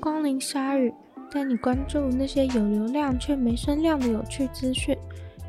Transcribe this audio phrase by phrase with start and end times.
[0.00, 0.90] 光临鲨鱼，
[1.30, 4.96] 带你关注那些有流量却没声量的有趣资讯。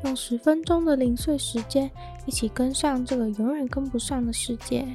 [0.04, 1.90] 用十分钟的零碎时间，
[2.26, 4.86] 一起跟上这个永远跟不上的世界。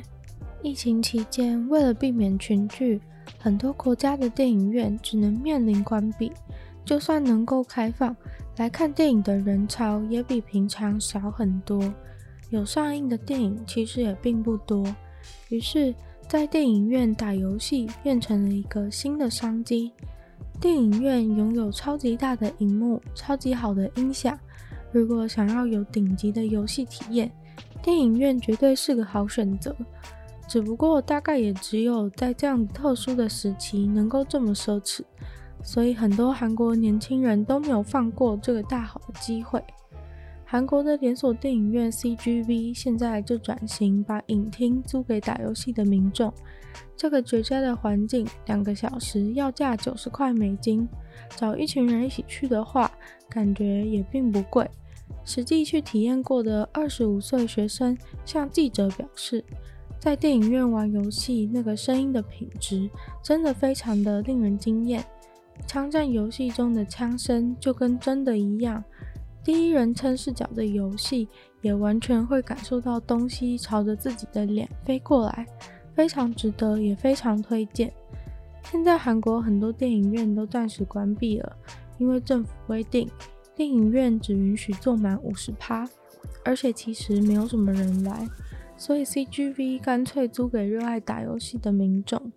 [0.62, 3.02] 疫情期间，为了避免群聚，
[3.40, 6.32] 很多国家的电影院只能面临关闭。
[6.86, 8.16] 就算能够开放，
[8.58, 11.82] 来看电影的人潮也比平常少很多。
[12.50, 14.86] 有上映的电影其实也并不多。
[15.50, 15.94] 于是，
[16.28, 19.94] 在电影院打游戏变成了一个新的商机。
[20.60, 24.38] 电影院拥有超级大的荧幕、超级好的音响。
[24.92, 27.32] 如果想要有顶级的游戏体验，
[27.82, 29.74] 电影院绝对是个好选择。
[30.50, 35.02] 只不过大概也只有在这样特殊的时期能够这么奢侈，
[35.64, 39.64] 所以很多韩国年轻人都没有放过这个大好的机会。
[40.50, 46.34] 韩国的连锁电影院 CGV 现在就转型把影厅租给打游戏的民众。
[46.96, 50.88] 这个绝佳的环境，两个小时要价九十块美金，
[51.36, 52.90] 找一群人一起去的话，
[53.28, 54.66] 感觉也并不贵。
[55.26, 59.44] 实际去体验过的二十五岁学生向记者表示，
[60.00, 62.90] 在电影院玩游戏，那个声音的品质
[63.22, 65.04] 真的非常的令人惊艳。
[65.68, 68.82] 枪战游戏中的枪声就跟真的一样。
[69.44, 71.28] 第一人称视角的游戏
[71.62, 75.48] 也完全会感受到东西朝着自己的脸飞过来，
[75.96, 77.94] 非常值得，也非常推荐。
[78.64, 81.56] 现在韩国很多电影院都暂时关闭了，
[81.98, 83.10] 因为政府规定
[83.56, 85.88] 电影院只允许坐满五十趴，
[86.44, 88.28] 而且其实没有什么人来。
[88.76, 92.32] 所以 CGV 干脆租给热爱打游戏的民众。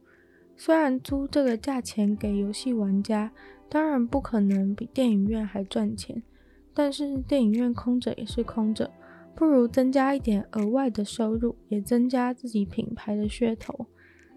[0.57, 3.33] 虽然租这个价钱给游戏玩家，
[3.69, 6.23] 当然不可能比电影院还赚钱，
[6.75, 8.91] 但是电影院空着也是空着，
[9.35, 13.87] 不如增加一点额外的收入，也增加自己品牌的噱头。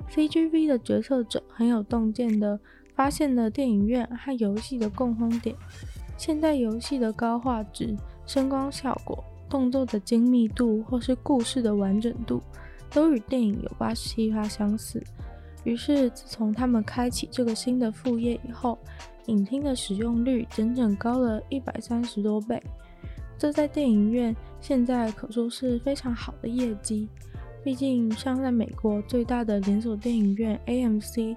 [0.09, 2.59] CGV 的决策者很有洞见的
[2.95, 5.55] 发现了电影院和游戏的共通点：
[6.17, 7.95] 现代游戏的高画质、
[8.25, 9.23] 声光效果。
[9.49, 12.41] 动作的精密度，或是故事的完整度，
[12.89, 15.03] 都与电影有八十七趴相似。
[15.63, 18.79] 于是，自从他们开启这个新的副业以后，
[19.27, 22.61] 影厅的使用率整整高了一百三十多倍。
[23.37, 27.07] 这在电影院现在可说是非常好的业绩。
[27.63, 31.35] 毕竟，像在美国最大的连锁电影院 AMC，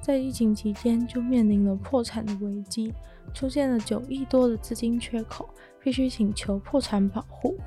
[0.00, 2.92] 在疫情期间就面临了破产的危机，
[3.32, 5.48] 出现了九亿多的资金缺口。
[5.84, 7.58] 必须请求破产保护。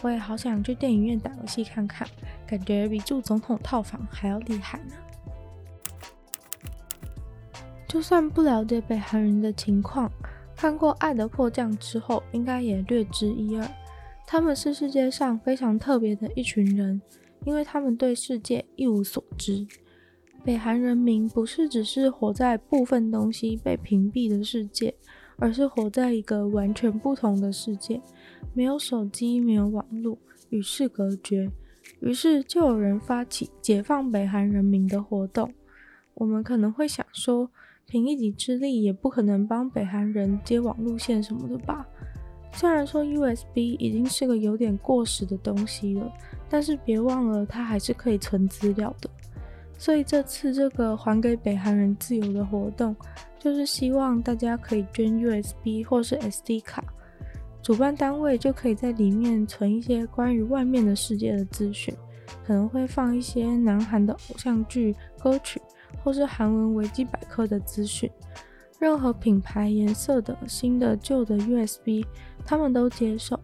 [0.00, 2.06] 我也好想去电影院打游戏看看，
[2.46, 4.94] 感觉比住总统套房还要厉害呢。
[7.92, 10.10] 就算不了解北韩人的情况，
[10.56, 13.68] 看过《爱的迫降》之后，应该也略知一二。
[14.26, 17.02] 他们是世界上非常特别的一群人，
[17.44, 19.66] 因为他们对世界一无所知。
[20.42, 24.94] 北韩人民不是只是活在部分东西被屏蔽的世界。
[25.36, 28.00] 而是活在一个完全不同的世界，
[28.54, 30.16] 没有手机，没有网络，
[30.50, 31.50] 与世隔绝。
[32.00, 35.52] 于是就有人发起解放北韩人民的活动。
[36.14, 37.50] 我们可能会想说，
[37.86, 41.86] 凭一己之力也不可能帮北韩人接网路线什么的吧？
[42.54, 46.12] 虽然说 USB 已经是个有点过时的东西了，
[46.48, 49.08] 但是别忘了它还是可以存资料的。
[49.78, 52.94] 所以这次这个还给北韩人自由的活动，
[53.38, 56.84] 就是希望大家可以捐 USB 或是 SD 卡，
[57.62, 61.92] 主办单位就可以在里面存一些关于外面的世界的资讯，
[62.46, 65.60] 可能会放一些南韩的偶像剧、歌曲，
[66.02, 68.10] 或是韩文维基百科的资讯。
[68.78, 72.04] 任何品牌、颜色的新的、旧的 USB，
[72.44, 73.38] 他们都接受。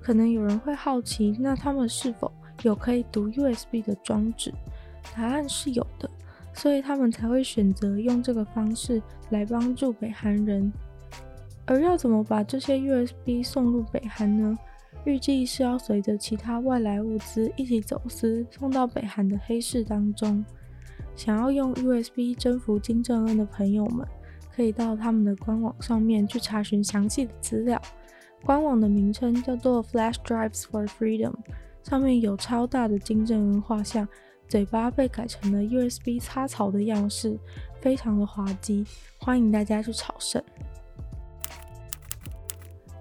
[0.00, 2.32] 可能有人会好奇，那他们是否
[2.62, 4.52] 有可以读 USB 的装置？
[5.14, 6.08] 答案是有的。
[6.54, 10.72] 所以他们才会选择用这个方式来帮助北韩人。
[11.66, 14.58] 而要怎么把这些 USB 送入北韩呢？
[15.04, 20.44] 预计是要随着其他外来物资一起走私，送到北韩的黑市当中。
[21.18, 24.06] 想要用 USB 征服金正恩的朋友们，
[24.54, 27.82] 可以到他们的官网上面去查询详细的资料。
[28.44, 31.34] 官网的名称叫做 Flash Drives for Freedom，
[31.82, 34.06] 上面有超大的金正恩画像。
[34.46, 37.36] 嘴巴被改成了 USB 插槽的样式，
[37.80, 38.86] 非常的滑稽，
[39.18, 40.42] 欢迎大家去朝圣。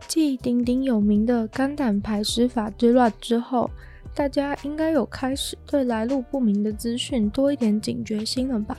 [0.07, 3.69] 继鼎鼎有名的肝胆排石法之乱之后，
[4.17, 8.75] 大家应该有开始对来路不明的资讯多一点警觉心了吧？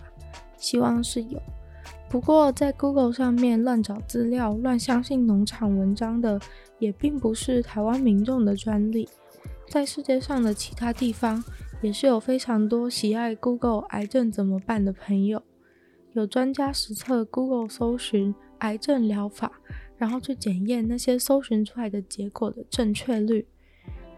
[0.56, 1.40] 希望是有。
[2.10, 6.40] 不过在 Google 上面乱找资料、乱相信农场文章的，
[6.80, 9.08] 也并不是台湾民众的专利，
[9.68, 11.44] 在世界上的其他地方。
[11.80, 15.40] 也是有非常多喜爱 Google 癌症怎么办的朋友，
[16.14, 19.60] 有专家实测 Google 搜寻癌症疗法，
[19.96, 23.46] 然后去检验那些搜寻出来的结果的正确率。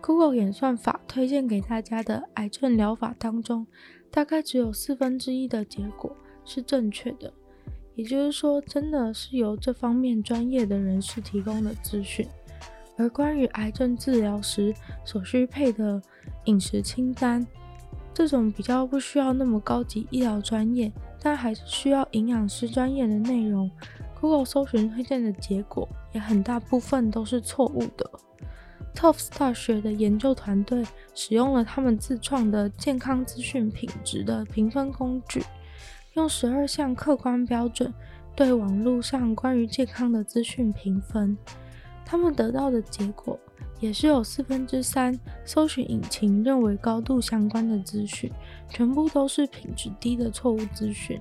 [0.00, 3.66] Google 演算法推荐给大家的癌症疗法当中，
[4.10, 7.32] 大概只有四分之一的结果是正确的。
[7.94, 12.26] 也就是说，真的是由这方面专业的人士提供的资讯。
[12.96, 14.74] 而关于癌症治疗时
[15.04, 16.00] 所需配的
[16.44, 17.46] 饮食清单，
[18.12, 23.70] 这种比较不需要那么高级医疗专业，但还是需要营养师专业的内容
[24.20, 28.10] ，Google 搜寻推荐的结果也很大部分都是错误的。
[28.94, 30.84] Tufts 大学的研究团队
[31.14, 35.42] 使用了他们自创的健康资讯品质的评分工具，
[36.14, 37.92] 用十二项客观标准
[38.36, 41.36] 对网络上关于健康的资讯评分。
[42.04, 43.38] 他们得到的结果
[43.78, 48.30] 也是有四分之三搜寻引擎认为高度相关的资讯，
[48.68, 51.18] 全部都是品质低的错误资讯。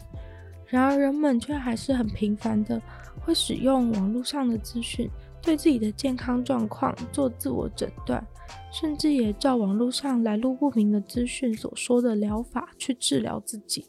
[0.66, 2.82] 然而，人们却还是很频繁的
[3.22, 5.10] 会使用网络上的资讯，
[5.42, 8.26] 对自己的健康状况做自我诊断，
[8.72, 13.86] 甚至也照网络上来路不明的资讯所说的疗法去治疗自己。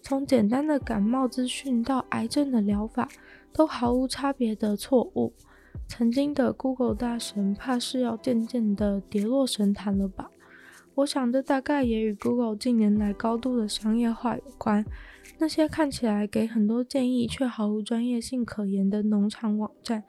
[0.00, 3.08] 从简单的感冒资讯到癌症的疗法，
[3.52, 5.32] 都毫无差别的错误。
[5.86, 10.30] 曾经的 Google 大神，怕是要渐渐的跌落神坛了吧？
[10.96, 14.84] 我想这大概也与 Google 近年来高度的商业化有关。
[15.38, 20.02] 那些看起来给很多建议却毫无专业性可言的农场网站，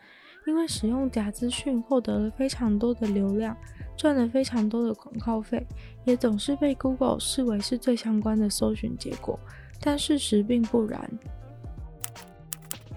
[0.47, 3.55] 因为使用假资讯获得了非常多的流量，
[3.95, 5.65] 赚了非常多的广告费，
[6.05, 9.39] 也总是被 Google 视为是最相关的搜寻结果。
[9.81, 11.09] 但事实并不然。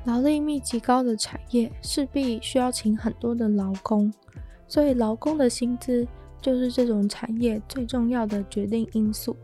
[0.05, 4.13] 劳力密集高的产业势必需要请很多的劳工，
[4.67, 6.07] 所以劳工的薪资
[6.41, 9.37] 就是这种产业最重要的决定因素。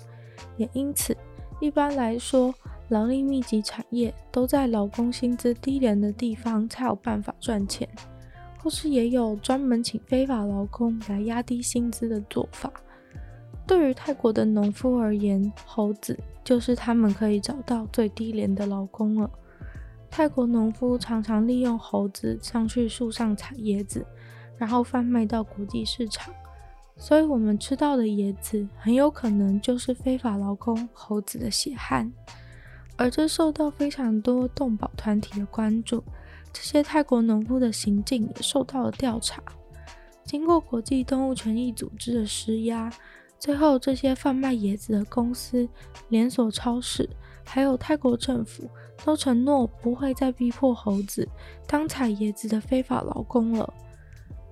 [0.56, 1.16] 也因此，
[1.60, 2.52] 一般来说，
[2.88, 7.88] 劳力密集产业都在劳工薪资低廉的地方才有办法赚钱，
[8.58, 12.72] 或是也有专门请非法劳工来压低薪资的做法。
[13.66, 19.30] 对于泰国的农夫而言，猴子就是他们可以找到最低廉的劳工了。
[20.10, 24.06] 泰国农夫常常利用猴子上去树上采椰子，
[24.56, 26.32] 然后贩卖到国际市场。
[26.96, 32.10] 所以，我们吃到的椰子很有可能就是非法劳工猴子的血汗。
[32.98, 36.04] 而这受到非常多动保团体的关注，
[36.52, 39.42] 这些泰国农夫的行径也受到了调查。
[40.24, 42.92] 经过国际动物权益组织的施压，
[43.38, 45.66] 最后这些贩卖椰子的公司、
[46.10, 47.08] 连锁超市，
[47.46, 48.68] 还有泰国政府。
[49.04, 51.28] 都承诺不会再逼迫猴子
[51.68, 53.72] 当采椰子的非法劳工了。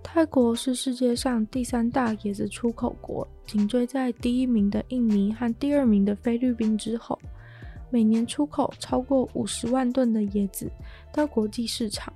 [0.04, 7.18] 泰国是世界上第三大椰子出口国，紧追在第一名的印尼和第二名的菲律宾之后，
[7.96, 10.70] 每年出口超过五十万吨的椰子
[11.14, 12.12] 到国际市场。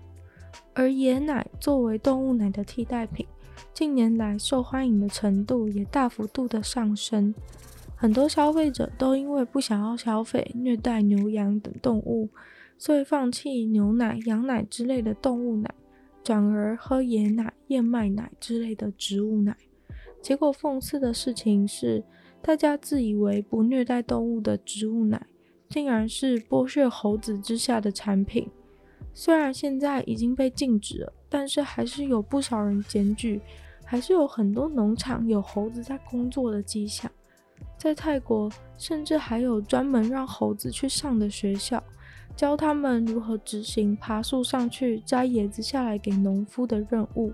[0.75, 3.27] 而椰奶作为动物奶的替代品，
[3.73, 7.35] 近年来受欢迎的程度也大幅度的上升。
[7.97, 12.29] 很多消费者都因为不想要消费虐待牛羊等动物，
[12.77, 15.75] 所以放弃牛奶、羊奶之类的动物奶，
[16.23, 19.57] 转而喝椰奶、燕麦奶之类的植物奶。
[20.21, 22.05] 结果讽刺的事情是，
[22.43, 25.27] 大家自以为不虐待动物的植物奶，
[25.71, 28.47] 竟然是剥削猴子之下的产品。
[29.15, 33.41] 虽然现在已经被禁止了，但是还是有不少人检举，
[33.85, 37.11] 还是有很多农场有猴子在工作的迹象。
[37.79, 41.83] 在泰国，甚至还有专门让猴子去上的学校，
[42.37, 47.33] 教他们如何执行爬树上去摘椰子下来给农夫的任务。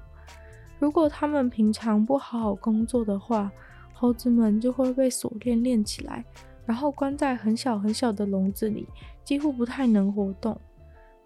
[0.78, 3.50] 如果他们平常不好好工作的话，
[3.92, 6.24] 猴子们就会被锁链链起来，
[6.66, 8.86] 然后关在很小很小的笼子里，
[9.24, 10.58] 几乎不太能活动。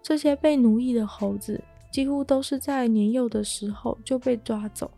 [0.01, 4.89] 这些被奴役的猴子，几乎都是在年幼的时候就被抓走。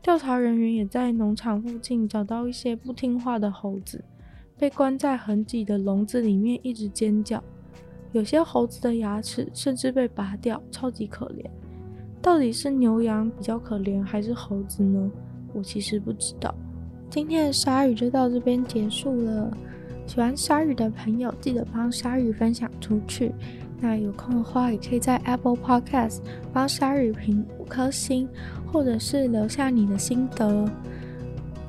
[0.00, 4.02] 调查人员也在农场附近找到一些不听话的猴子，
[4.58, 7.42] 被关在很挤的笼子里面，一直尖叫。
[8.12, 11.44] 有些猴子的牙齿甚至被拔掉，超级可怜。
[12.20, 15.10] 到底是牛羊比较可怜，还是猴子呢？
[15.52, 16.54] 我其实不知道。
[17.08, 19.56] 今天的鲨鱼就到这边结束了。
[20.06, 23.32] 喜欢鲨鱼的朋友，记得帮鲨鱼分享出去。
[23.80, 26.18] 那有空的话，也可以在 Apple Podcast
[26.52, 28.28] 帮鲨鱼评五颗星，
[28.70, 30.70] 或者是留下你的心得。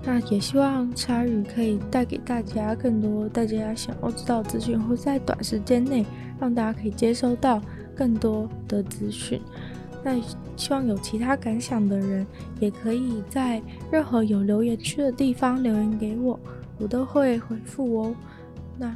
[0.05, 6.05] 那也希望鲨鱼可以带给大家更多大家想要知道资讯，或在短时间内
[6.39, 7.61] 让大家可以接收到
[7.95, 9.41] 更多的资讯。
[10.03, 10.19] 那
[10.57, 12.27] 希望有其他感想的人，
[12.59, 16.37] 也可以在任何有留言区的地方留言给我，
[16.83, 18.15] 我都会回复哦。
[18.77, 18.95] 那。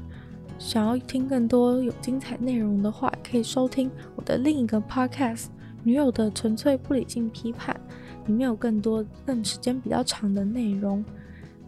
[0.60, 5.44] 想要听更多有精彩内容的话，可以收听我的另一个 podcast
[5.84, 7.80] 《女友的纯粹不理性批判》，
[8.28, 11.06] 里面有更多更时间比较长的内容。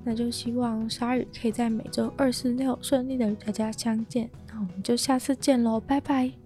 [0.03, 4.27] 那就希望鲨鱼可以在每周二、四、六顺利的与大家相见。
[4.47, 6.38] 那我们就下次见喽，拜拜。